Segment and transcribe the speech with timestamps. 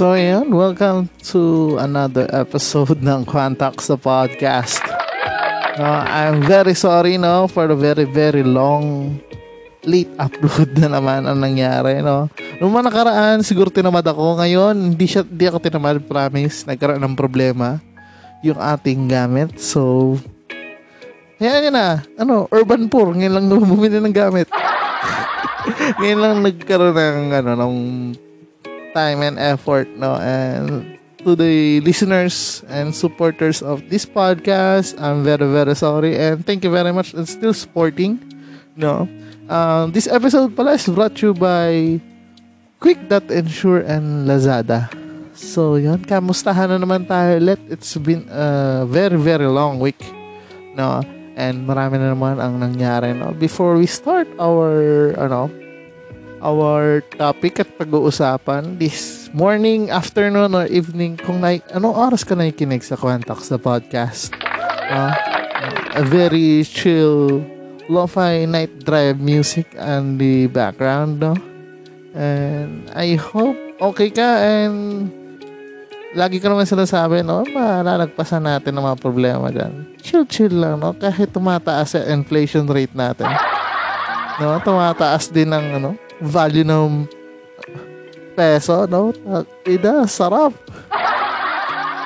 [0.00, 4.80] So, ayan, welcome to another episode ng Quantax the podcast.
[5.76, 9.20] Uh, I'm very sorry, no, for the very, very long
[9.84, 12.32] late upload na naman ang nangyari, no.
[12.64, 14.40] Nung mga nakaraan, siguro tinamad ako.
[14.40, 16.64] Ngayon, hindi, siya, hindi ako tinamad, promise.
[16.64, 17.76] Nagkaroon ng problema
[18.40, 19.60] yung ating gamit.
[19.60, 20.16] So,
[21.36, 22.00] yan yun na.
[22.16, 23.12] Ano, urban poor.
[23.12, 24.48] Ngayon lang bumili ng gamit.
[26.00, 27.76] ngayon lang nagkaroon ng, ano, ng
[28.92, 30.16] time and effort no?
[30.16, 36.16] And to the listeners and supporters of this podcast i'm very very sorry.
[36.16, 37.12] And thank you very much.
[37.12, 38.20] And still supporting
[38.76, 39.08] no?
[39.50, 42.00] Um, this episode pala is brought to you by
[42.80, 44.88] quick.ensure and lazada.
[45.36, 46.04] So yun.
[46.04, 47.40] Kamustahan na naman tayo.
[47.42, 50.00] Let it's been a very very long week
[50.74, 51.04] no?
[51.36, 53.36] And marami na naman ang nangyari no?
[53.36, 55.59] Before we start our ano
[56.40, 62.84] our topic at pag-uusapan this morning, afternoon, or evening kung na, anong oras ka nakikinig
[62.84, 64.32] sa Quantox the podcast.
[64.90, 65.14] Uh,
[65.94, 67.44] a very chill
[67.86, 71.36] lo-fi night drive music and the background, no?
[72.16, 75.08] And I hope okay ka and
[76.10, 77.46] lagi ko naman sila sabi, no?
[77.46, 79.86] Malalagpasan natin ang mga problema dyan.
[80.02, 80.90] Chill-chill lang, no?
[80.96, 83.30] Kahit tumataas ang inflation rate natin.
[84.42, 84.58] No?
[84.58, 85.90] Tumataas din ang, ano?
[86.20, 87.08] Value ng
[88.36, 89.12] peso, no?
[89.64, 90.54] Ida, sarap.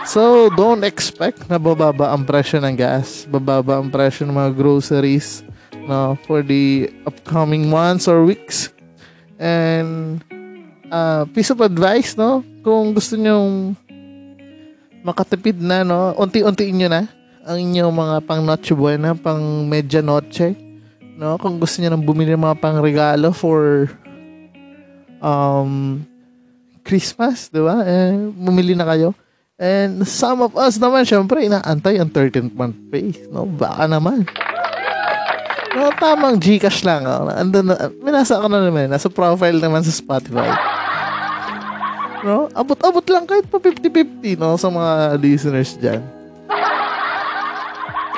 [0.05, 5.41] So, don't expect na bababa ang presyo ng gas, bababa ang presyo ng mga groceries,
[5.89, 8.69] no, for the upcoming months or weeks.
[9.41, 10.21] And,
[10.93, 13.81] uh, piece of advice, no, kung gusto nyong
[15.01, 17.03] makatipid na, no, unti-untiin nyo na
[17.45, 20.53] ang inyong mga pang noche buena, pang medya noche,
[21.17, 23.89] no, kung gusto niyo nang bumili ng mga pang regalo for
[25.25, 26.05] um,
[26.85, 27.81] Christmas, di ba?
[27.81, 29.17] Eh, bumili na kayo.
[29.57, 33.17] And some of us naman, syempre, inaantay ang 13th month pay.
[33.33, 33.49] No?
[33.49, 34.29] Baka naman.
[35.75, 37.09] No, tamang Gcash lang.
[37.09, 37.27] Oh.
[37.33, 38.93] Andun na, minasa ko na naman.
[38.93, 40.53] Nasa profile naman sa Spotify.
[42.23, 42.53] No?
[42.53, 46.03] Abot-abot lang kahit pa 50-50 no, sa mga listeners dyan.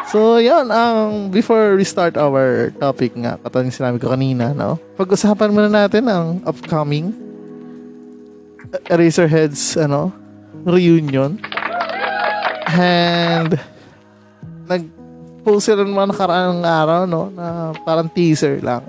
[0.06, 4.78] So, yan, ang um, before we start our topic nga, katulad sinabi ko kanina, no?
[4.94, 7.10] Pag-usapan muna natin ang upcoming
[8.86, 10.14] Eraserheads, ano,
[10.62, 11.42] reunion.
[12.70, 13.58] And,
[14.70, 18.86] nag-post sila naman nakaraang araw, no, na parang teaser lang.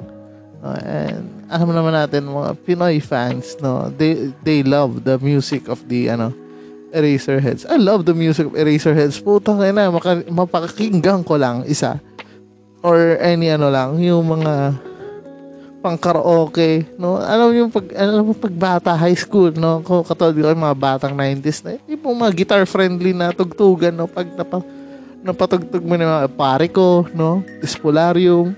[0.62, 0.78] No?
[0.78, 6.14] And, alam naman natin, mga Pinoy fans, no, they, they love the music of the,
[6.14, 6.30] ano,
[6.92, 7.68] Eraserheads.
[7.68, 9.20] I love the music of Eraserheads.
[9.20, 12.00] Putang ina, maka, mapakinggan ko lang isa.
[12.86, 14.78] Or any ano lang, yung mga
[15.82, 17.22] pang karaoke, no?
[17.22, 19.80] Alam yung pag alam mo pag bata high school, no?
[19.86, 24.10] Ko katulad ko mga batang 90s na, yung mga guitar friendly na tugtugan, no?
[24.10, 24.60] Pag napa,
[25.22, 27.46] napatugtog mo mga pare ko, no?
[27.62, 28.52] Dispolarium.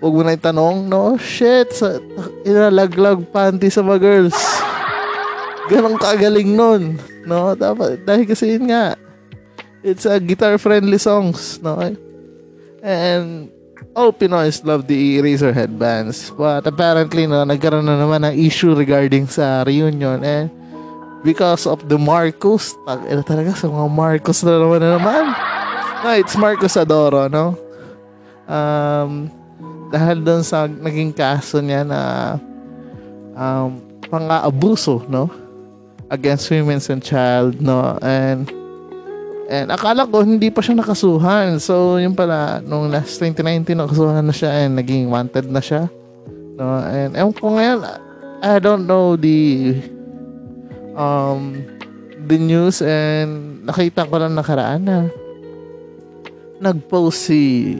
[0.00, 1.20] Huwag mo na itanong, no?
[1.20, 2.00] Shit, sa,
[2.44, 4.36] inalaglag panty sa mga girls.
[5.70, 6.98] Ganon kagaling nun.
[7.22, 8.98] No, dapat dahil kasi yun nga.
[9.86, 11.78] It's a guitar-friendly songs, no?
[12.82, 13.48] And
[13.94, 16.34] all Pinoys love the Eraserhead bands.
[16.34, 20.20] But apparently, no, nagkaroon na naman ng issue regarding sa reunion.
[20.26, 20.50] And
[21.22, 25.24] because of the Marcos, tag, ito talaga sa mga Marcos na naman na naman.
[26.02, 27.54] No, it's Marcos Adoro, no?
[28.50, 29.30] Um,
[29.94, 32.00] dahil doon sa naging kaso niya na
[33.38, 33.78] um,
[34.10, 35.30] pang-aabuso, no?
[36.10, 37.96] Against women and child, no?
[38.02, 38.50] And
[39.50, 41.62] and akala ko hindi pa siya nakasuhan.
[41.62, 45.86] So, yung pala, nung last 2019, nakasuhan na siya and naging wanted na siya.
[46.58, 46.82] No?
[46.86, 47.78] And ewan ko ngayon,
[48.42, 49.74] I don't know the
[50.98, 51.62] um
[52.26, 54.96] the news and nakita ko lang nakaraan na
[56.60, 57.74] nag-post si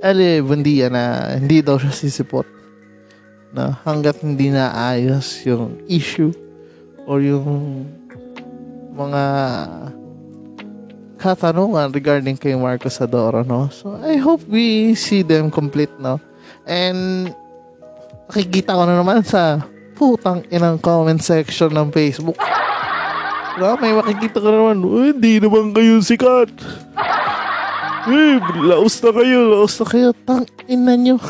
[0.00, 2.48] Ali Bundia na hindi daw siya sisipot
[3.52, 6.32] na hanggat hindi na ayos yung issue
[7.10, 7.90] or yung
[8.94, 9.22] mga
[11.18, 13.66] katanungan regarding kay Marcos Adoro, no?
[13.74, 16.22] So, I hope we see them complete, no?
[16.70, 17.34] And,
[18.30, 19.58] nakikita ko na naman sa
[19.98, 22.38] putang inang comment section ng Facebook.
[23.58, 26.48] No, may makikita ko naman, hindi naman kayo sikat.
[28.08, 30.08] Eh, laos na kayo, laos na kayo.
[30.24, 31.20] Tang ina nyo.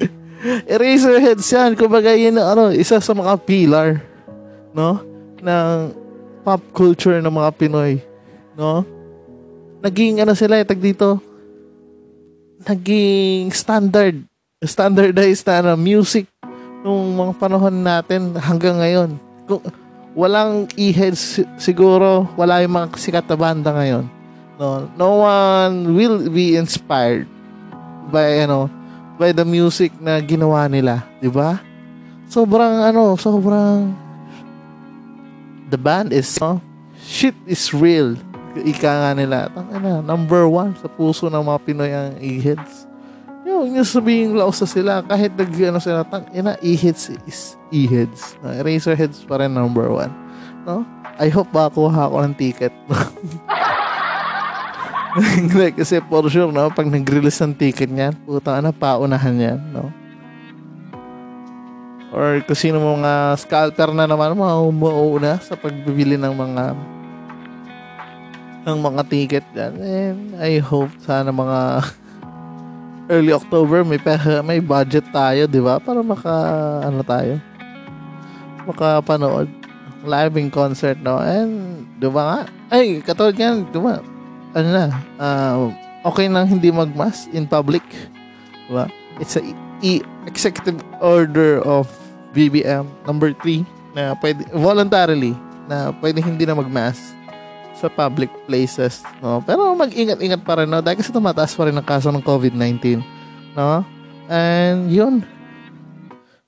[0.74, 1.72] Eraserheads yan.
[1.78, 4.02] Kumbaga yun, ano, isa sa mga pillar,
[4.76, 5.11] no?
[5.42, 5.92] Ng
[6.46, 7.98] pop culture ng mga Pinoy,
[8.54, 8.86] no?
[9.82, 11.18] Naging, ano sila, eh, tag dito,
[12.62, 14.22] naging standard,
[14.62, 16.30] standardized na ano, music
[16.86, 19.10] nung mga panahon natin hanggang ngayon.
[19.50, 19.62] Kung,
[20.14, 24.22] walang e-heads siguro, wala yung mga sikat na banda ngayon
[24.62, 27.26] No, no one will be inspired
[28.14, 28.70] by ano
[29.18, 31.58] by the music na ginawa nila, 'di ba?
[32.30, 33.90] Sobrang ano, sobrang
[35.72, 36.60] the band is no,
[37.00, 38.12] shit is real.
[38.52, 42.84] Ika nga nila, tangina, number one sa puso ng mga Pinoy ang e-heads.
[43.48, 48.36] Yung yung sabihin laos sa sila kahit nag ano sila tang ina e-heads is e-heads.
[48.44, 50.12] No, Eraserheads pa rin number one.
[50.68, 50.84] No?
[51.16, 52.76] I hope makuha ako ng ticket.
[55.12, 59.92] Hindi, kasi for sure, no, pag nag-release ng ticket niyan, puta na, paunahan yan, no?
[62.12, 66.64] Or kung sino mga scalper na naman, mauuna sa pagbibili ng mga
[68.62, 69.74] ng mga ticket yan.
[69.80, 71.88] And I hope sana mga
[73.12, 75.80] early October may pera, may budget tayo, di ba?
[75.80, 76.34] Para maka,
[76.84, 77.40] ano tayo,
[78.68, 79.48] makapanood
[80.04, 81.18] live in concert, no?
[81.18, 82.40] And, di ba nga?
[82.70, 84.02] Ay, katulad yan, di ba?
[84.52, 84.84] ano na,
[85.16, 85.72] uh,
[86.04, 87.84] okay nang hindi magmas in public.
[88.68, 88.88] Diba?
[89.20, 89.44] It's a
[89.80, 91.88] e- executive order of
[92.32, 95.36] BBM number 3 na pwede, voluntarily
[95.68, 96.98] na pwede hindi na magmas
[97.76, 99.40] sa public places, no?
[99.44, 100.80] Pero mag-ingat-ingat pa rin, no?
[100.80, 103.00] Dahil kasi tumataas pa rin ang kaso ng COVID-19,
[103.56, 103.84] no?
[104.32, 105.24] And yun.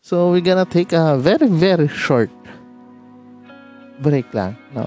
[0.05, 2.29] So, we're gonna take a very, very short
[4.05, 4.85] break lang, no?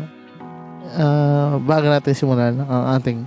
[0.95, 3.19] uh, bago natin simulan ang ating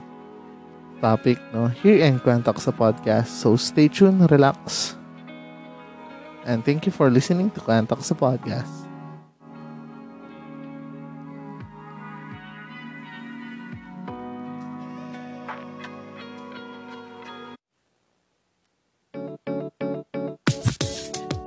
[1.01, 3.29] topic, no, here in Kwentok sa podcast.
[3.41, 4.97] So, stay tuned, relax,
[6.45, 8.69] and thank you for listening to sa podcast.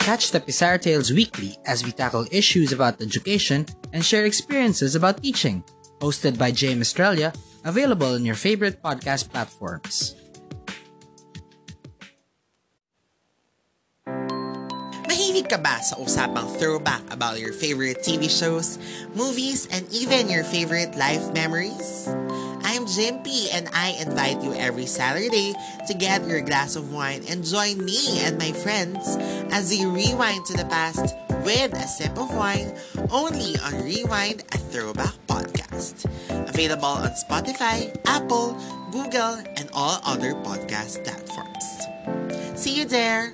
[0.03, 5.23] Catch the Pizarro Tales weekly as we tackle issues about education and share experiences about
[5.23, 5.63] teaching
[6.03, 7.31] hosted by James Australia,
[7.63, 10.22] available on your favorite podcast platforms.
[15.33, 18.77] Mahilig ka ba sa usapang throwback about your favorite TV shows,
[19.17, 22.05] movies, and even your favorite life memories?
[22.61, 25.57] I'm Jimpy and I invite you every Saturday
[25.89, 29.17] to get your glass of wine and join me and my friends
[29.49, 32.69] as we rewind to the past with a sip of wine
[33.09, 36.05] only on Rewind a Throwback Podcast.
[36.29, 38.53] Available on Spotify, Apple,
[38.93, 41.65] Google, and all other podcast platforms.
[42.53, 43.33] See you there!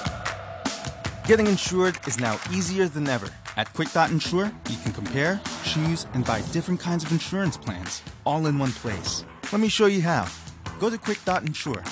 [1.27, 3.29] Getting insured is now easier than ever.
[3.55, 8.57] At Quick.insure, you can compare, choose, and buy different kinds of insurance plans all in
[8.57, 9.23] one place.
[9.51, 10.27] Let me show you how.
[10.79, 11.83] Go to Quick.insure.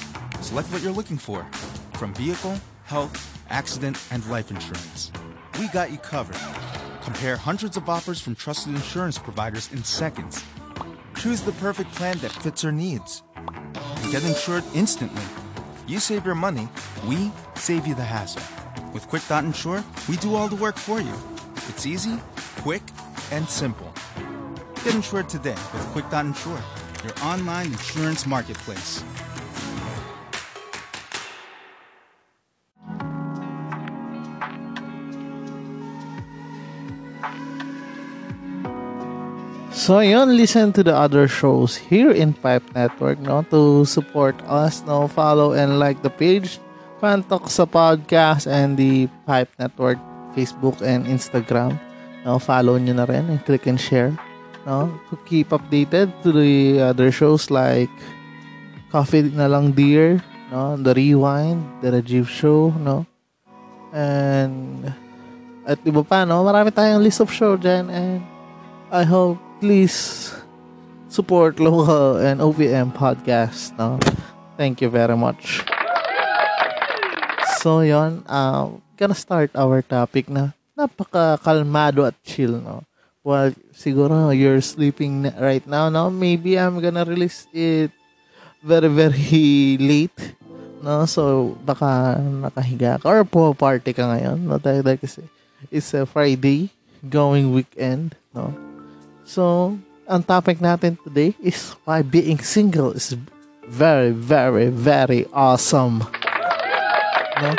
[0.42, 1.46] Select what you're looking for
[1.94, 3.14] from vehicle, health,
[3.52, 5.12] accident, and life insurance.
[5.60, 6.38] We got you covered.
[7.04, 10.44] Compare hundreds of offers from trusted insurance providers in seconds.
[11.18, 13.22] Choose the perfect plan that fits your needs.
[13.36, 15.22] And get insured instantly.
[15.88, 16.68] You save your money,
[17.08, 18.59] we save you the hassle.
[18.94, 21.14] With Quick.insure, Insure, we do all the work for you.
[21.68, 22.18] It's easy,
[22.62, 22.82] quick,
[23.32, 23.94] and simple.
[24.84, 26.64] Get insured today with Quick.insure, Insure,
[27.04, 29.04] your online insurance marketplace.
[39.72, 43.42] So yun, listen to the other shows here in Pipe Network, no?
[43.50, 45.08] To support us, no?
[45.08, 46.60] Follow and like the page,
[47.00, 49.96] Pantok sa podcast and the Pipe Network
[50.36, 51.80] Facebook and Instagram.
[52.28, 54.12] No, follow nyo na rin and click and share.
[54.68, 57.90] No, to keep updated to the other shows like
[58.92, 60.20] Coffee na lang Dear,
[60.52, 63.08] no, The Rewind, The Rajiv Show, no,
[63.96, 64.92] and
[65.64, 68.20] at iba pa, no, marami tayong list of show dyan and
[68.92, 70.36] I hope please
[71.08, 73.96] support local and OPM podcast, no.
[74.60, 75.64] Thank you very much.
[77.60, 82.88] So, yon uh, gonna start our topic na napaka-kalmado at chill, no?
[83.20, 86.08] Well, siguro you're sleeping right now, no?
[86.08, 87.92] Maybe I'm gonna release it
[88.64, 90.40] very, very late,
[90.80, 91.04] no?
[91.04, 94.56] So, baka nakahiga ka or po party ka ngayon, no?
[94.56, 95.28] Dahil kasi
[95.68, 96.72] it's a Friday,
[97.04, 98.56] going weekend, no?
[99.28, 99.76] So,
[100.08, 103.20] ang topic natin today is why being single is
[103.68, 106.08] very, very, very awesome.
[107.40, 107.52] No?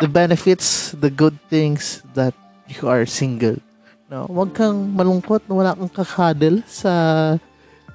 [0.00, 2.32] The benefits, the good things that
[2.68, 3.60] you are single.
[4.08, 7.36] No, wag kang malungkot na wala kang kakadel sa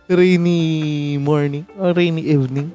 [0.06, 2.70] rainy morning or rainy evening.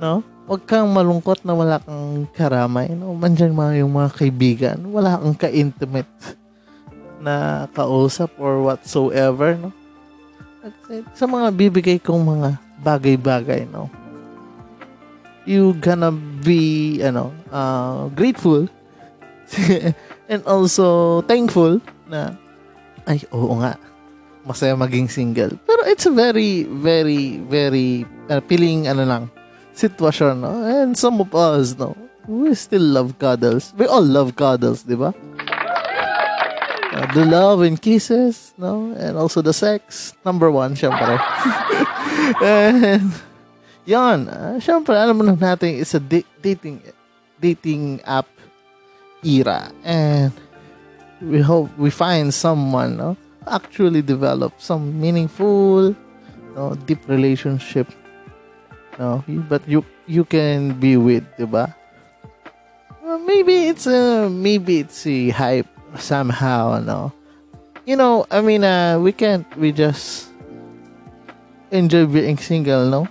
[0.00, 0.24] No?
[0.48, 2.88] Wag kang malungkot na wala kang karamay.
[2.96, 3.12] No?
[3.12, 4.78] Mandyan mga yung mga kaibigan.
[4.88, 6.08] Wala kang ka-intimate
[7.20, 9.52] na kausap or whatsoever.
[9.52, 9.68] No?
[10.64, 10.72] At
[11.12, 12.48] sa mga bibigay kong mga
[12.80, 13.68] bagay-bagay.
[13.68, 13.92] No?
[15.48, 16.12] You gonna
[16.44, 18.68] be ano uh, grateful.
[20.28, 22.36] And also thankful na
[23.08, 23.80] ay oo nga
[24.44, 25.56] masaya maging single.
[25.64, 29.24] Pero it's a very very very uh, feeling ano lang
[29.72, 30.52] sitwasyon no?
[30.68, 31.96] And some of us no
[32.28, 33.72] we still love cuddles.
[33.72, 35.16] We all love cuddles di ba?
[36.92, 38.92] Uh, the love and kisses no?
[39.00, 41.16] And also the sex number one syempre.
[42.44, 43.16] And
[43.88, 46.84] yan uh, syempre alam mo na natin it's a da- dating
[47.40, 48.28] dating app
[49.24, 49.72] era.
[49.82, 50.30] And
[51.22, 53.16] we hope we find someone no
[53.48, 55.96] actually develop some meaningful
[56.54, 57.88] no deep relationship
[59.00, 61.74] no but you you can be with diba
[63.02, 65.66] well, maybe it's a maybe it's a hype
[65.96, 67.10] somehow no.
[67.88, 70.28] You know i mean uh we can't we just
[71.72, 73.08] enjoy being single no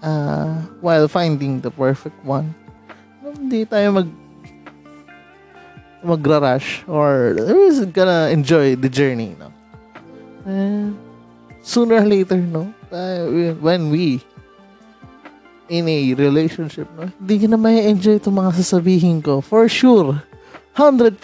[0.00, 2.54] uh while finding the perfect one
[3.20, 4.08] hindi tayo mag
[6.00, 9.52] magra-rush or we're just gonna enjoy the journey, no?
[10.48, 10.96] And
[11.60, 12.72] sooner or later, no?
[12.88, 14.24] Uh, when we
[15.68, 17.12] in a relationship, no?
[17.20, 19.44] Hindi na may enjoy itong mga sasabihin ko.
[19.44, 20.18] For sure.
[20.74, 21.20] 100%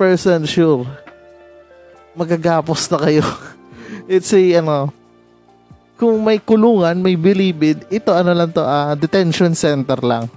[0.46, 0.86] sure.
[2.14, 3.24] Magagapos na kayo.
[4.12, 4.92] It's a, ano,
[5.96, 10.28] kung may kulungan, may bilibid, ito ano lang to, uh, detention center lang.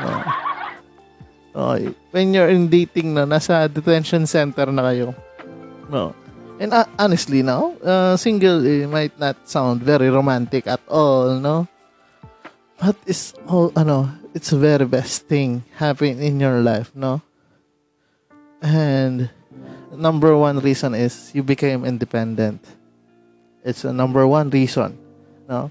[0.00, 0.16] No.
[1.50, 1.92] Okay.
[2.10, 5.12] When you're in dating na, nasa detention center na kayo.
[5.92, 6.16] No.
[6.60, 11.68] And uh, honestly now, uh, single eh, might not sound very romantic at all, no?
[12.80, 17.20] But it's all, ano, it's the very best thing happening in your life, no?
[18.60, 19.28] And
[19.92, 22.64] number one reason is you became independent.
[23.64, 24.96] It's a number one reason,
[25.48, 25.70] no?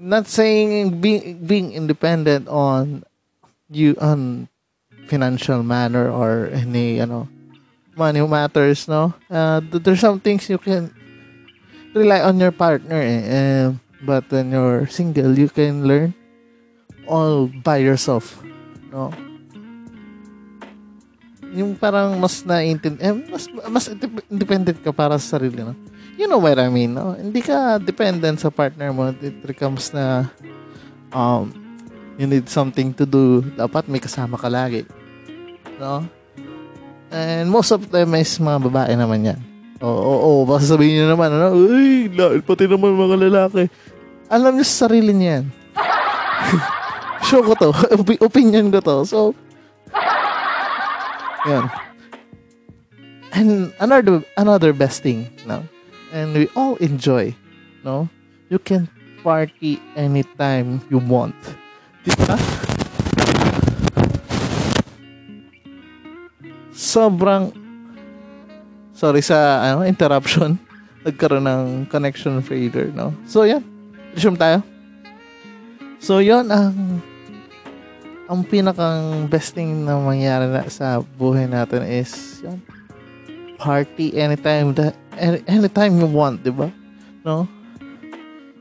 [0.00, 3.04] Not saying being being independent on
[3.70, 4.48] you on
[5.06, 7.26] financial manner or any you know
[7.98, 10.90] money matters no uh, there's some things you can
[11.94, 13.22] rely on your partner eh.
[13.26, 13.66] Uh,
[14.06, 16.14] but when you're single you can learn
[17.10, 18.38] all by yourself
[18.94, 19.10] no
[21.50, 22.78] yung parang mas na eh,
[23.26, 23.90] mas mas
[24.30, 25.74] independent ka para sa sarili no
[26.20, 30.28] you know what I mean no hindi ka dependent sa partner mo it becomes na
[31.16, 31.60] um
[32.20, 34.84] you need something to do, dapat may kasama ka lagi.
[35.80, 36.04] No?
[37.08, 39.40] And most of them is mga babae naman yan.
[39.80, 40.40] Oo, oo, oo.
[40.44, 42.12] Baka sabihin nyo naman, ano, Uy,
[42.44, 43.72] pati naman mga lalaki.
[44.28, 45.44] Alam nyo sa sarili niya yan.
[47.32, 47.72] Show ko to.
[48.28, 48.96] Opinion ko to.
[49.08, 49.18] So,
[51.48, 51.72] yan.
[53.32, 55.64] And another another best thing, no?
[56.10, 57.38] And we all enjoy,
[57.86, 58.10] no?
[58.50, 58.90] You can
[59.22, 61.38] party anytime you want.
[62.02, 62.34] Diba?
[66.74, 67.54] Sobrang
[68.90, 70.58] sorry sa ano interruption.
[71.06, 73.14] Nagkaroon ng connection failure, no?
[73.24, 73.62] So, yan.
[74.12, 74.66] Resume tayo.
[76.02, 76.98] So, yon ang
[78.26, 82.58] ang pinakang best thing na mangyari na sa buhay natin is yan.
[83.60, 86.72] Party anytime that any, anytime you want, 'di ba?
[87.20, 87.44] No?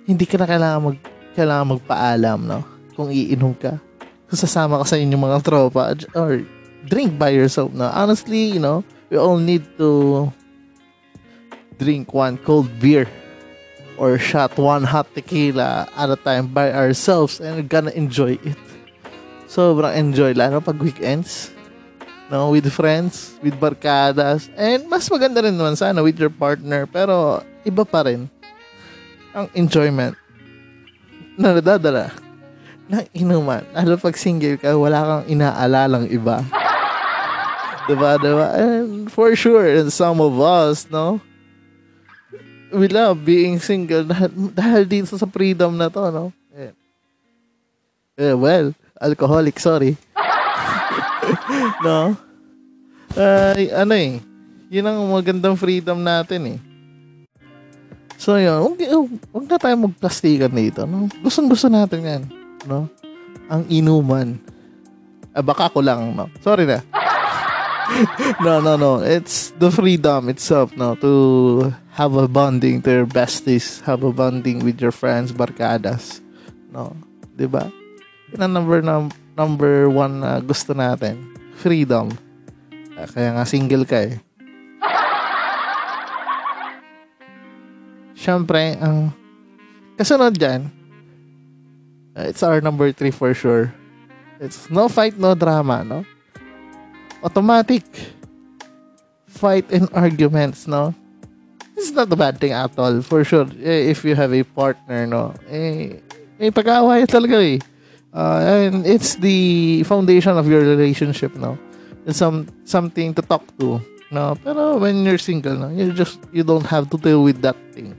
[0.03, 0.98] Hindi ka na kailangan mag
[1.39, 2.60] kailangan magpaalam, no?
[3.00, 3.79] Kung iinom ka.
[4.27, 6.44] Kung sasama ka sa inyong mga tropa or
[6.91, 7.88] drink by yourself, no?
[7.88, 10.27] Honestly, you know, we all need to
[11.79, 13.08] drink one cold beer
[13.96, 18.60] or shot one hot tequila at a time by ourselves and we're gonna enjoy it.
[19.48, 21.56] Sobrang enjoy, lalo pag weekends.
[22.30, 27.42] No, with friends, with barkadas, and mas maganda rin naman sana with your partner, pero
[27.66, 28.30] iba pa rin
[29.34, 30.14] ang enjoyment
[31.34, 32.14] na nadadala
[32.86, 33.66] ng inuman.
[33.74, 36.46] Lalo pag single ka, wala kang inaalalang iba.
[37.90, 38.48] diba, diba?
[38.54, 41.18] And for sure, some of us, no?
[42.70, 46.26] We love being single dahil, dahil dito sa freedom na to, no?
[46.54, 46.74] Eh,
[48.22, 49.98] eh well, alcoholic, sorry.
[51.86, 52.13] no?
[53.18, 54.22] Ay, ano eh,
[54.70, 56.60] yun ang magandang freedom natin eh.
[58.20, 58.80] So yun, huwag,
[59.32, 60.84] huwag na tayo magplastikan dito.
[60.84, 61.08] No?
[61.24, 62.24] Gustong gusto natin yan.
[62.68, 62.92] No?
[63.48, 64.36] Ang inuman.
[65.32, 66.28] Ah, baka ko lang, no?
[66.44, 66.84] Sorry na.
[68.44, 69.00] no, no, no.
[69.00, 71.00] It's the freedom itself, no?
[71.00, 73.80] To have a bonding to your besties.
[73.88, 76.20] Have a bonding with your friends, barkadas.
[76.75, 76.94] No?
[76.94, 77.39] ba?
[77.39, 77.63] Diba?
[78.36, 81.29] Yun ang number, num- number one na gusto natin.
[81.60, 82.08] Freedom.
[82.96, 84.16] Kaya nga single ka eh.
[88.16, 89.12] Siyempre, ang
[89.96, 90.68] kasunod dyan,
[92.16, 93.72] uh, it's our number three for sure.
[94.39, 96.08] It's no fight, no drama, no?
[97.24, 97.84] Automatic
[99.28, 100.96] fight and arguments, no?
[101.75, 103.48] It's not a bad thing at all, for sure.
[103.63, 105.32] Eh, if you have a partner, no?
[105.48, 106.04] Eh,
[106.36, 107.60] may pag-aaway talaga eh.
[108.13, 111.58] Uh, and it's the foundation of your relationship, no?
[112.06, 114.34] It's some, something to talk to, no?
[114.44, 115.70] Pero when you're single, no?
[115.70, 117.94] You just, you don't have to deal with that thing.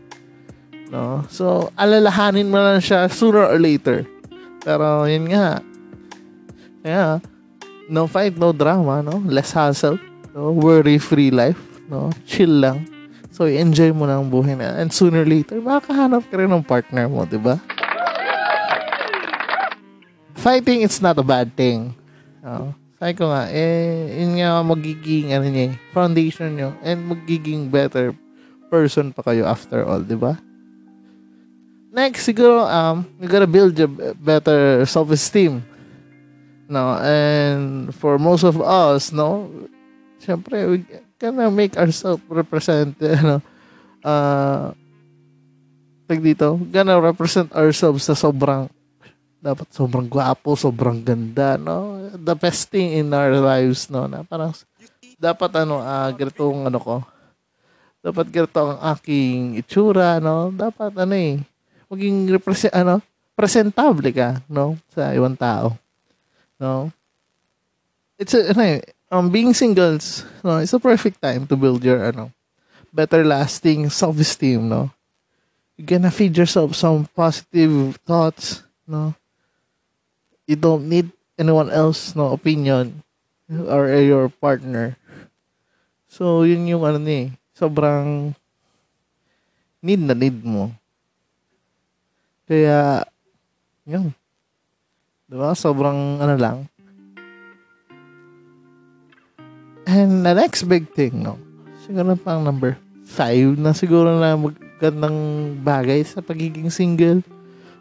[0.91, 1.23] No?
[1.31, 4.03] So, alalahanin mo lang siya sooner or later.
[4.67, 5.63] Pero, yun nga.
[6.83, 7.23] Yeah.
[7.87, 9.23] No fight, no drama, no?
[9.23, 10.03] Less hassle.
[10.35, 10.51] No?
[10.51, 11.59] Worry-free life.
[11.87, 12.11] No?
[12.27, 12.91] Chill lang.
[13.31, 14.75] So, enjoy mo na ang buhay na.
[14.83, 17.63] And sooner or later, makakahanap ka rin ng partner mo, di ba?
[20.41, 21.93] Fighting, it's not a bad thing.
[22.41, 22.73] No?
[22.97, 28.17] Sabi ko nga, eh, yun nga magiging, ano niya, eh, foundation nyo, and magiging better
[28.73, 30.41] person pa kayo after all, di ba?
[31.91, 33.91] next siguro um you gotta build your
[34.23, 35.59] better self-esteem
[36.71, 39.51] no and for most of us no
[40.23, 40.77] syempre we
[41.19, 43.43] gonna make ourselves represent ano
[44.07, 44.71] uh
[46.07, 48.71] tag dito gonna represent ourselves sa sobrang
[49.41, 54.53] dapat sobrang gwapo sobrang ganda no the best thing in our lives no na parang
[55.17, 56.97] dapat ano uh, ganitong ano ko
[58.01, 61.41] dapat ganito ang aking itsura no dapat ano eh
[61.91, 63.03] maging represent ano,
[63.35, 65.75] presentable ka, no, sa ibang tao.
[66.57, 66.95] No?
[68.15, 71.99] It's a, ano, eh, um, being singles, no, it's a perfect time to build your
[72.15, 72.31] ano,
[72.95, 74.95] better lasting self-esteem, no.
[75.75, 79.19] You're gonna feed yourself some positive thoughts, no.
[80.51, 83.07] You don't need anyone else no opinion
[83.47, 84.99] or your partner.
[86.11, 88.35] So, yun yung ano ni, sobrang
[89.79, 90.75] need na need mo.
[92.51, 93.07] Kaya,
[93.87, 94.11] yun.
[95.31, 95.55] Diba?
[95.55, 96.59] Sobrang ano lang.
[99.87, 101.39] And the next big thing, no?
[101.87, 102.75] Siguro pang number
[103.07, 105.19] five na siguro na magandang
[105.63, 107.23] bagay sa pagiging single.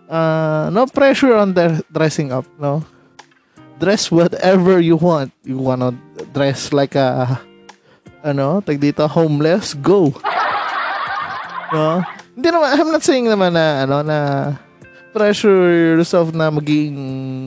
[0.10, 2.82] Uh, no pressure on the dressing up, no?
[3.78, 5.30] Dress whatever you want.
[5.46, 5.94] You wanna
[6.34, 7.38] dress like a,
[8.26, 10.12] ano, tag dito, homeless, go.
[11.70, 12.02] No?
[12.34, 14.18] Hindi naman, I'm not saying naman na, ano, na
[15.14, 16.98] pressure yourself na maging,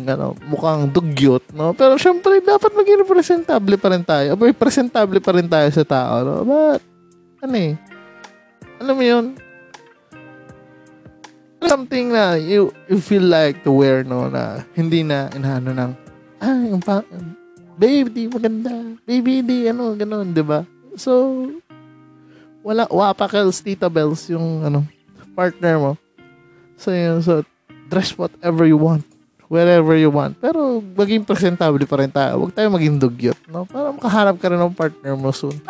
[0.07, 1.75] ano, mukhang dugyot, no?
[1.75, 4.39] Pero syempre, dapat maging representable pa rin tayo.
[4.39, 6.35] Abay, presentable pa rin tayo sa tao, no?
[6.47, 6.87] But,
[7.43, 7.75] ano eh,
[8.79, 9.35] alam mo yun,
[11.67, 15.93] something na you, you feel like to wear, no, na hindi na inano ng,
[16.43, 17.03] ah, yung pa,
[17.79, 18.73] babe, di maganda.
[19.03, 20.67] Baby, di, ano, ganun, di ba?
[20.95, 21.47] So,
[22.63, 24.87] wala wapakels tita bells yung ano
[25.35, 25.93] partner mo.
[26.79, 27.43] So yun so
[27.91, 29.03] dress whatever you want
[29.51, 30.39] wherever you want.
[30.41, 32.41] Pero maging presentable pa rin tayo.
[32.41, 33.67] Huwag tayo maging dugyot no?
[33.67, 35.59] Para makahanap ka rin ng partner mo soon.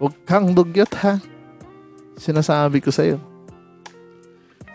[0.00, 1.20] Huwag kang dugyot ha
[2.16, 3.20] sinasabi ko sa'yo.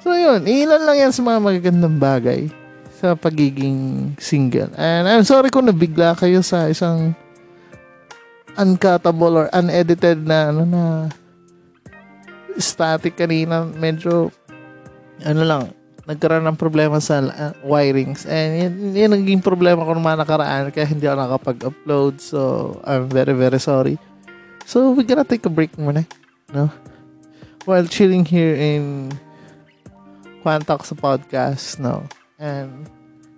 [0.01, 0.45] So yun.
[0.49, 2.49] Ilan lang yan sa mga magagandang bagay
[2.97, 4.69] sa pagiging single.
[4.77, 7.13] And I'm sorry kung nabigla kayo sa isang
[8.57, 10.83] uncuttable or unedited na ano na
[12.57, 13.65] static kanina.
[13.65, 14.33] Medyo
[15.21, 15.63] ano lang
[16.09, 18.25] nagkaroon ng problema sa uh, wirings.
[18.25, 22.13] And yun, yun naging problema ko naman nakaraan kaya hindi ako nakapag-upload.
[22.17, 24.01] So I'm very very sorry.
[24.65, 26.05] So we're gonna take a break muna
[26.51, 26.69] no
[27.65, 29.11] while chilling here in
[30.41, 32.05] Quantox podcast no
[32.41, 32.89] and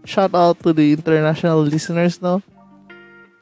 [0.04, 2.42] shout out to the international listeners no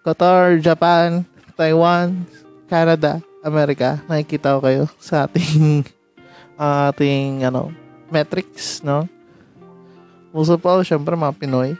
[0.01, 2.25] Qatar, Japan, Taiwan,
[2.65, 4.01] Canada, America.
[4.09, 5.85] Nakikita ko kayo sa ating
[6.89, 7.69] ating ano
[8.09, 9.05] metrics, no?
[10.33, 11.77] Most of all, syempre mga Pinoy.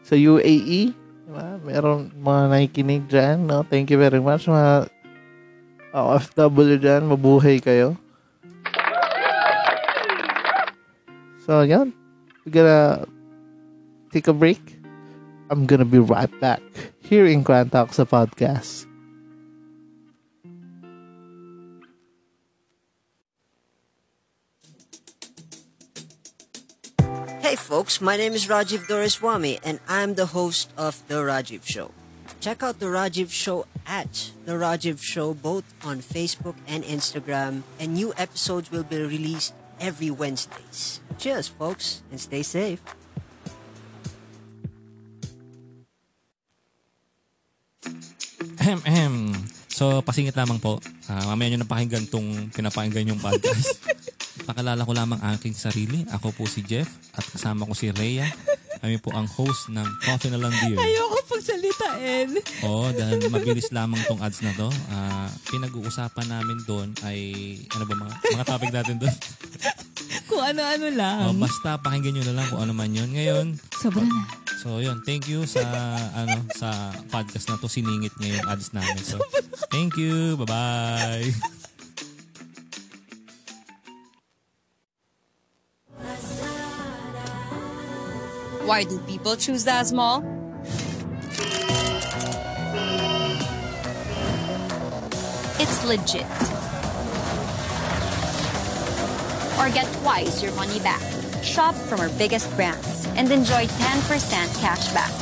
[0.00, 0.96] Sa UAE,
[1.28, 1.46] diba?
[1.60, 3.60] meron mga nakikinig dyan, no?
[3.68, 4.88] Thank you very much, mga
[5.94, 7.08] Oh, OFW dyan.
[7.08, 7.96] Mabuhay kayo.
[11.48, 11.96] So, yan.
[12.44, 13.08] We're gonna
[14.12, 14.60] take a break.
[15.48, 16.60] I'm gonna be right back
[17.00, 18.84] here in Grand Talks, the podcast.
[27.40, 31.97] Hey folks, my name is Rajiv Doreswamy and I'm the host of The Rajiv Show.
[32.38, 37.98] Check out The Rajiv Show at The Rajiv Show both on Facebook and Instagram and
[37.98, 41.02] new episodes will be released every Wednesdays.
[41.18, 42.78] Cheers folks and stay safe.
[48.62, 49.14] Ahem, ahem.
[49.66, 50.78] So, pasingit lamang po.
[51.10, 53.82] Uh, mamaya nyo napakinggan tong pinapakinggan yung podcast.
[54.48, 56.06] Pakalala ko lamang aking sarili.
[56.14, 56.86] Ako po si Jeff
[57.18, 58.30] at kasama ko si Rhea.
[58.78, 60.78] Kami po ang host ng Coffee na Lang Beer.
[60.78, 62.28] Ayoko pagsalitain.
[62.66, 64.68] Oo, dahil mabilis lamang tong ads na to.
[64.90, 67.18] Uh, pinag-uusapan namin doon ay,
[67.74, 69.16] ano ba mga, mga topic natin doon?
[70.28, 71.32] kung ano-ano lang.
[71.32, 73.10] Oh, basta pakinggan nyo na lang kung ano man yun.
[73.10, 73.46] Ngayon,
[73.78, 74.22] Sobra na.
[74.58, 74.98] So, yun.
[75.06, 75.62] Thank you sa,
[76.18, 77.70] ano, sa podcast na to.
[77.70, 78.98] Siningit niya yung ads namin.
[79.06, 79.22] So,
[79.70, 80.34] thank you.
[80.34, 81.54] Bye-bye.
[88.68, 90.22] Why do people choose that mall?
[95.58, 96.28] It's legit.
[99.58, 101.00] Or get twice your money back.
[101.42, 105.12] Shop from our biggest brands and enjoy 10% cash back.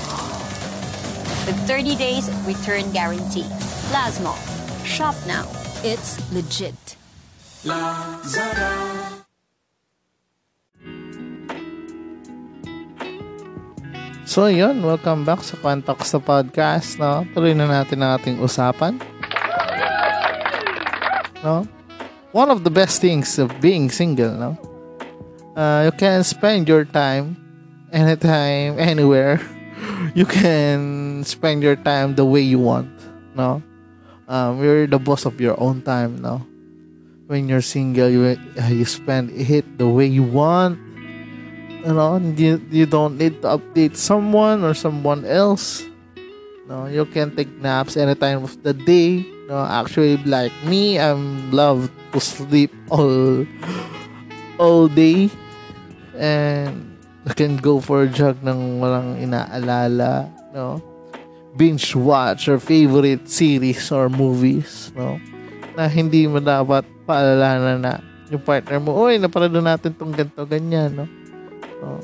[1.47, 3.47] With 30 days return guarantee.
[3.95, 4.37] Lazmall.
[4.85, 5.47] Shop now.
[5.85, 6.97] It's legit.
[14.27, 14.83] So, yun.
[14.83, 17.23] Welcome back sa Quantox sa podcast, no?
[17.31, 18.99] Tuloy na natin ang ating usapan.
[21.47, 21.63] No?
[22.35, 24.59] One of the best things of being single, no?
[25.55, 27.39] Uh, you can spend your time
[27.95, 29.39] anytime, anywhere.
[30.17, 32.91] You can spend your time the way you want,
[33.37, 33.63] no?
[34.27, 36.43] Um, you're the boss of your own time, no?
[37.29, 40.81] When you're single, you, uh, you spend it the way you want,
[41.85, 45.85] know you, you don't need to update someone or someone else.
[46.69, 49.25] No you can take naps any time of the day.
[49.47, 53.47] No actually like me i'm love to sleep all
[54.59, 55.31] all day.
[56.17, 56.97] And
[57.29, 60.33] you can go for a jog ng walang inaalala.
[60.57, 60.81] No
[61.57, 64.91] binge watch your favorite series or movies.
[64.97, 65.21] No
[65.77, 67.93] na hindi mo dapat paalala na
[68.33, 71.07] yung partner mo, uy, napanood natin tong ganito, ganyan, no?
[71.83, 72.01] No?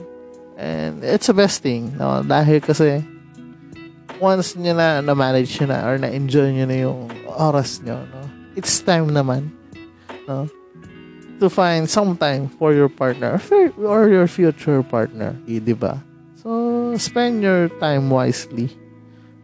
[0.56, 2.22] And it's the best thing, no?
[2.22, 3.02] Dahil kasi
[4.22, 8.20] once nyo na na-manage nyo na or na-enjoy nyo na yung oras nyo, no?
[8.54, 9.50] It's time naman,
[10.28, 10.46] no?
[11.42, 13.42] To find some time for your partner
[13.82, 15.98] or your future partner, eh, di ba?
[16.38, 18.70] So, spend your time wisely,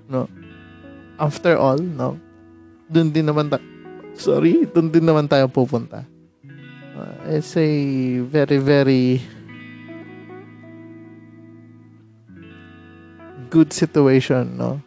[0.06, 0.30] no?
[1.18, 2.14] After all, no?
[2.86, 3.64] Dun din naman ta-
[4.14, 6.06] sorry, dun din naman tayo pupunta.
[6.98, 7.66] Uh, it's a
[8.26, 9.22] very, very
[13.48, 14.80] good situation, no?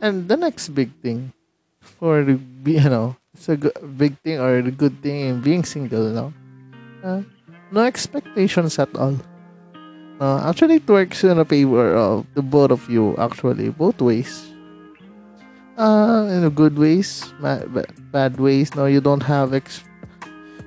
[0.00, 1.32] And the next big thing
[1.80, 3.56] for you know, it's a
[3.96, 6.32] big thing or the good thing in being single, no?
[7.02, 7.22] Uh,
[7.72, 9.16] no expectations at all.
[10.20, 14.46] Uh, actually, it works in a favor of the both of you, actually, both ways.
[15.76, 17.66] Uh, in a good ways, ma-
[18.12, 19.82] bad ways, no, you don't have ex-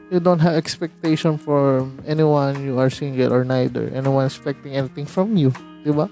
[0.10, 3.92] you don't have expectation for anyone you are single or neither.
[3.92, 5.52] Anyone expecting anything from you
[5.84, 6.08] di ba?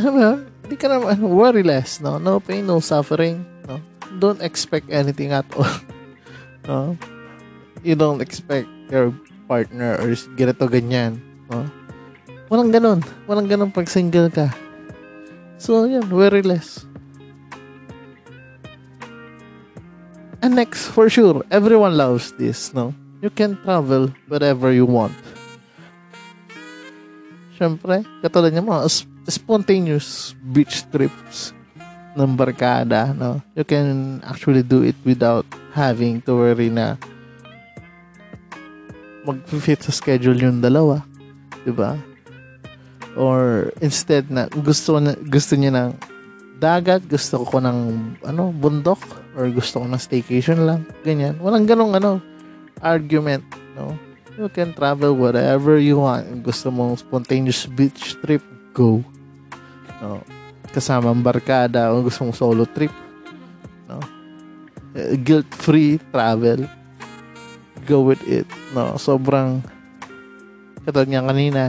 [0.00, 2.16] Ano hindi ka naman worry less no?
[2.16, 3.78] No pain no suffering no?
[4.16, 5.68] Don't expect anything at all
[6.68, 6.96] no?
[7.84, 9.12] You don't expect your
[9.44, 11.20] partner or ganito ganyan
[11.52, 11.68] no?
[12.52, 13.00] Walang ganun.
[13.24, 14.52] Walang ganun pag single ka.
[15.56, 16.44] So, yan, very
[20.44, 22.92] And next, for sure, everyone loves this, no?
[23.24, 25.16] You can travel wherever you want.
[27.56, 31.56] Siyempre, katulad niya mga sp- spontaneous beach trips
[32.12, 33.40] ng barkada, no?
[33.56, 37.00] You can actually do it without having to worry na
[39.24, 41.00] mag-fit sa schedule yung dalawa.
[41.64, 41.96] 'di ba?
[43.16, 45.96] Or instead na gusto na, gusto niya ng
[46.60, 47.78] dagat, gusto ko ng
[48.28, 51.38] ano, bundok or gusto ko ng staycation lang, ganyan.
[51.42, 52.22] Walang ganong ano
[52.82, 53.42] argument,
[53.74, 53.94] no?
[54.34, 56.26] You can travel wherever you want.
[56.42, 58.42] Gusto mong spontaneous beach trip,
[58.74, 58.98] go.
[60.02, 60.18] No?
[60.74, 62.90] Kasama ang barkada o gusto mong solo trip,
[63.86, 64.02] no?
[64.98, 66.66] Eh, Guilt-free travel.
[67.86, 68.98] Go with it, no?
[68.98, 69.62] Sobrang
[70.82, 71.62] katulad nga kanina,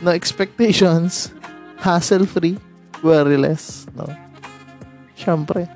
[0.00, 1.34] no expectations,
[1.82, 2.56] hassle-free,
[3.02, 4.06] very less, no?
[5.16, 5.66] Siyempre,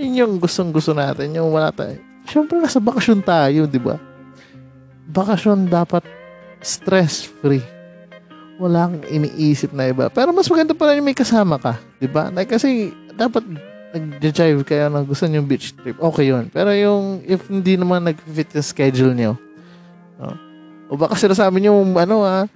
[0.00, 2.00] yun yung gustong-gusto natin, yung wala tayo.
[2.24, 4.00] Siyempre, nasa bakasyon tayo, di ba?
[5.12, 6.00] Bakasyon dapat
[6.64, 7.62] stress-free.
[8.56, 10.08] Wala kang iniisip na iba.
[10.08, 12.32] Pero mas maganda pa rin yung may kasama ka, di ba?
[12.32, 13.44] Like, kasi dapat
[13.92, 16.00] nag-jive kayo na gusto nyo beach trip.
[16.00, 16.48] Okay yun.
[16.48, 19.32] Pero yung, if hindi naman nag-fit yung schedule nyo,
[20.16, 20.32] no?
[20.90, 22.48] O baka sinasabi nyo, ano ah,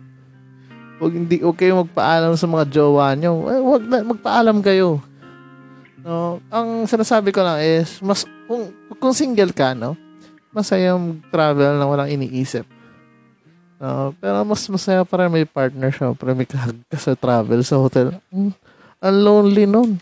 [1.03, 3.51] Huwag hindi okay magpaalam sa mga jowa nyo.
[3.51, 5.03] Eh, wag na, magpaalam kayo.
[6.05, 8.69] No, ang sinasabi ko lang is mas kung
[9.01, 9.97] kung single ka, no,
[10.53, 10.93] masaya
[11.33, 12.69] travel na walang iniisip.
[13.81, 17.65] No, pero mas masaya pa rin may partner siya, pero may kahag ka sa travel
[17.65, 18.21] sa hotel.
[18.29, 18.53] Mm,
[19.01, 19.97] ang lonely nun.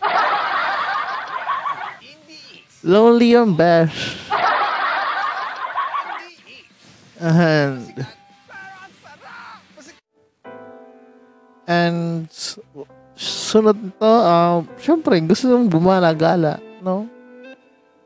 [2.83, 4.19] Lonely yung bash.
[7.23, 7.87] And
[13.53, 17.05] sunod nito, uh, syempre, gusto mong bumalagala, no?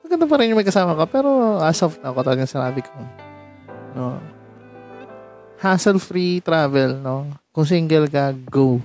[0.03, 2.91] Maganda pa rin yung may kasama ka, pero as of now, katulad ng sinabi ko,
[3.95, 4.19] no?
[5.63, 7.31] Hassle-free travel, no?
[7.55, 8.83] Kung single ka, go.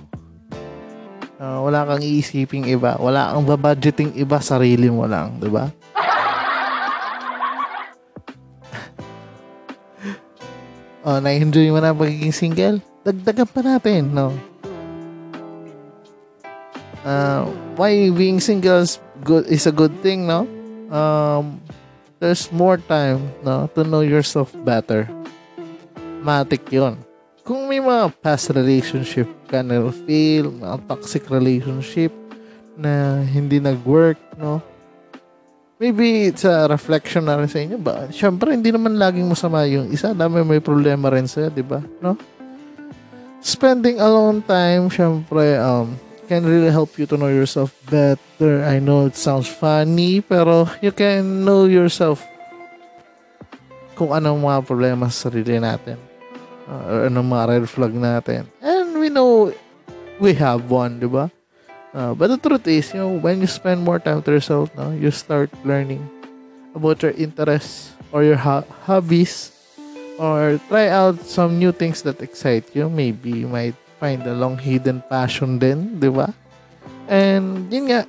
[1.35, 2.95] Uh, wala kang iisiping iba.
[2.95, 5.67] Wala kang babudgeting iba, sarili mo lang, di ba?
[11.11, 12.79] oh, na-enjoy mo na pagiging single?
[13.03, 14.52] Dagdagan pa natin, no?
[17.05, 20.47] Uh, why being single is good is a good thing, no?
[20.91, 21.61] Um,
[22.19, 25.07] there's more time, no, to know yourself better.
[26.23, 26.99] Matik yun.
[27.43, 32.15] Kung may mga past relationship ka na feel, mga toxic relationship
[32.79, 34.63] na hindi nag-work, no?
[35.83, 38.07] Maybe it's a reflection na rin sa inyo ba?
[38.07, 40.15] Siyempre, hindi naman laging masama yung isa.
[40.15, 41.83] Dami may problema rin sa'yo, di ba?
[41.99, 42.15] No?
[43.43, 45.91] Spending alone time, syempre, um,
[46.33, 48.65] can really help you to know yourself better.
[48.65, 52.25] I know it sounds funny, pero you can know yourself
[53.93, 56.01] kung anong mga problema sa sarili natin.
[56.65, 58.49] Uh, or mga red flag natin.
[58.65, 59.53] And we know
[60.17, 61.29] we have one, di ba?
[61.93, 64.89] Uh, but the truth is, you know, when you spend more time to yourself, no,
[64.89, 66.01] you start learning
[66.73, 69.53] about your interests or your ho- hobbies
[70.17, 72.89] or try out some new things that excite you.
[72.89, 76.27] Maybe you might find a long hidden passion din, di ba?
[77.07, 78.03] And yun nga,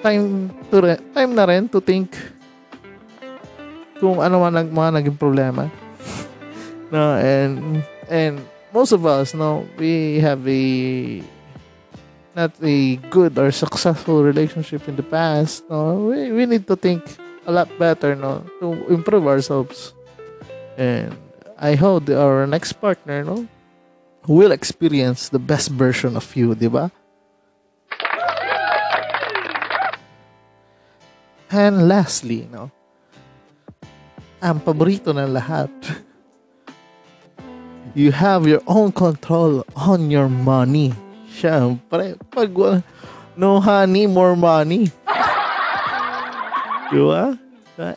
[0.00, 2.16] time to re- time na rin to think
[4.00, 5.68] kung ano man nag mga naging problema.
[6.94, 8.40] no, and and
[8.72, 10.64] most of us, no, we have a
[12.32, 15.60] not a good or successful relationship in the past.
[15.68, 17.04] No, we, we need to think
[17.44, 19.92] a lot better, no, to improve ourselves.
[20.80, 21.12] And
[21.60, 23.48] I hope our next partner, no,
[24.34, 26.90] will experience the best version of you, di ba?
[31.46, 32.74] And lastly, no,
[34.42, 35.70] ang paborito ng lahat,
[37.94, 40.90] you have your own control on your money.
[41.30, 42.50] Siyempre, pag
[43.38, 44.90] no honey, more money.
[46.90, 47.36] Di ba?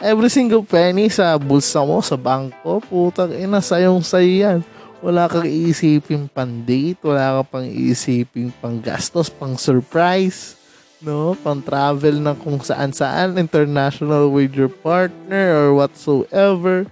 [0.03, 4.59] Every single penny sa bulsa mo, sa bangko, putang ina, sayong sayo yan.
[4.99, 10.59] Wala kang iisipin pang date, wala kang pang iisipin pang gastos, pang surprise,
[10.99, 11.39] no?
[11.39, 16.83] Pang travel na kung saan-saan, international with your partner or whatsoever.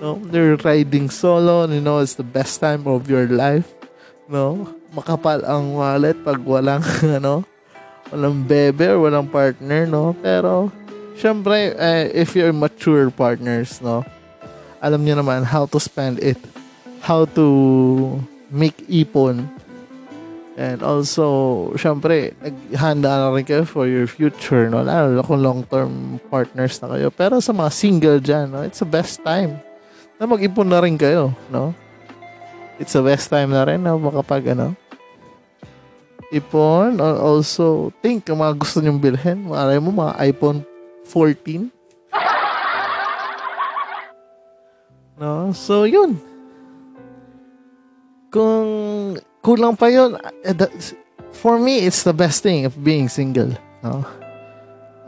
[0.00, 0.16] No?
[0.32, 3.68] You're riding solo, and you know, it's the best time of your life.
[4.24, 4.64] No?
[4.96, 6.80] Makapal ang wallet pag walang,
[7.20, 7.44] ano,
[8.08, 10.16] walang bebe or walang partner, no?
[10.24, 10.72] Pero,
[11.12, 14.00] syempre, eh, if you're mature partners, no?
[14.80, 16.40] Alam niyo naman how to spend it.
[17.00, 17.46] How to
[18.52, 19.48] make ipon.
[20.60, 22.36] And also, syempre,
[22.68, 24.84] naghanda na rin kayo for your future, no?
[24.84, 27.08] Lalo na kung long-term partners na kayo.
[27.08, 28.60] Pero sa mga single dyan, no?
[28.60, 29.56] It's the best time
[30.20, 31.72] na mag-ipon na rin kayo, no?
[32.76, 34.76] It's the best time na rin na makapag, ano,
[36.28, 37.00] ipon.
[37.00, 39.48] Or also, think ang mga gusto nyong bilhin.
[39.48, 40.60] Malay mo, mga iPhone
[41.08, 41.72] 14.
[45.20, 45.52] No?
[45.52, 46.16] So, yun.
[48.30, 50.14] Kung kulang pa yun,
[50.46, 50.54] eh,
[51.34, 53.50] for me, it's the best thing of being single.
[53.82, 54.06] No?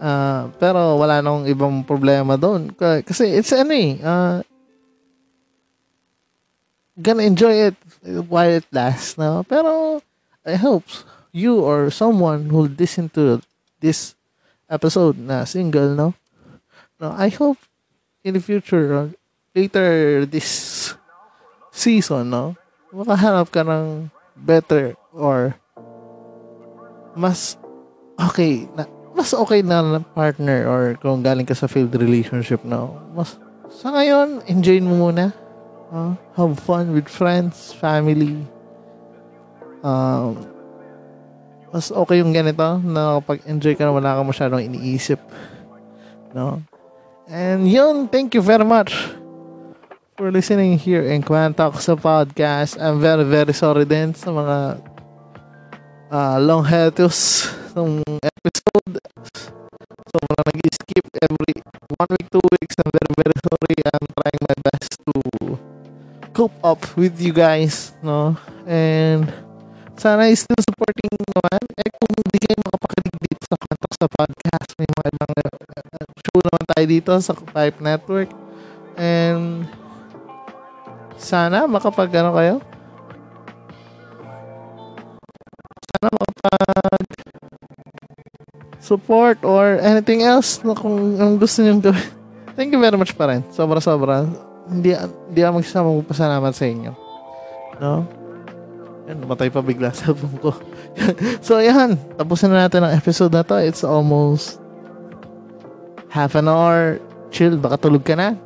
[0.02, 2.74] Ah, pero wala nang ibang problema doon.
[2.74, 4.42] Ka- Kasi it's ano eh, ah,
[6.98, 7.76] gonna enjoy it
[8.26, 9.14] while it lasts.
[9.14, 9.46] No?
[9.46, 10.02] Pero
[10.42, 10.82] I hope
[11.30, 13.38] you or someone who listen to
[13.78, 14.18] this
[14.66, 16.14] episode na single, no?
[16.98, 17.58] No, I hope
[18.22, 19.08] in the future, uh,
[19.54, 20.94] later this
[21.70, 22.58] season, no?
[22.92, 25.56] Makahanap ka ng better or
[27.16, 27.56] mas
[28.16, 32.96] okay na mas okay na na partner or kung galing ka sa failed relationship no
[33.12, 33.36] mas
[33.72, 35.32] sa ngayon enjoy mo muna.
[35.92, 38.40] Uh, have fun with friends family.
[39.84, 40.40] Um
[41.72, 45.20] mas okay yung ganito na kapag enjoy ka na wala ka masyadong iniisip
[46.32, 46.60] no?
[47.28, 49.11] And yun thank you very much
[50.16, 52.76] for listening here in Kwan Talks sa podcast.
[52.76, 54.58] I'm very, very sorry din sa mga
[56.12, 58.92] uh, long hiatus ng episode.
[60.12, 61.54] So, mga nag-skip every
[61.96, 62.76] one week, two weeks.
[62.76, 63.76] I'm very, very sorry.
[63.88, 65.12] I'm trying my best to
[66.36, 68.36] cope up with you guys, no?
[68.68, 69.32] And
[69.96, 71.60] sana is still supporting naman.
[71.80, 76.04] Eh, kung hindi kayo makapakinig dito sa Kwan Talks sa podcast, may mga ibang uh,
[76.20, 78.30] show naman tayo dito sa Pipe Network.
[79.00, 79.64] And
[81.22, 82.54] sana makapag ano kayo?
[85.86, 87.06] Sana makapag
[88.82, 92.10] support or anything else na kung ang gusto nyo gawin.
[92.58, 93.46] Thank you very much pa rin.
[93.54, 94.26] Sobra sobra.
[94.66, 96.92] Hindi hindi ako magsasama magpasalamat sa inyo.
[97.78, 98.04] No?
[99.06, 100.52] Yan namatay pa bigla sa ko.
[101.46, 103.56] So yan tapusin na natin ang episode na to.
[103.62, 104.60] It's almost
[106.12, 106.98] half an hour.
[107.32, 108.36] Chill baka tulog ka na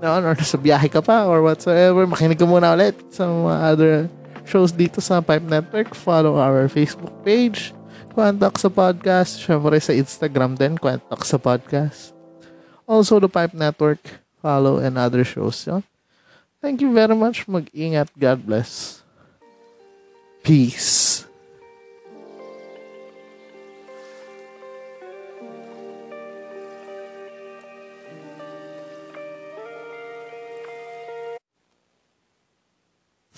[0.00, 3.94] noon or nasa biyahe ka pa or whatsoever, makinig ka muna ulit sa mga other
[4.48, 5.92] shows dito sa Pipe Network.
[5.92, 7.76] Follow our Facebook page,
[8.16, 9.38] Quantox sa podcast.
[9.38, 12.16] Syempre sa Instagram din, Quantox sa podcast.
[12.88, 14.00] Also the Pipe Network,
[14.42, 15.62] follow and other shows.
[15.68, 15.84] Yun.
[16.60, 17.48] Thank you very much.
[17.48, 18.12] Mag-ingat.
[18.18, 19.00] God bless.
[20.44, 21.09] Peace.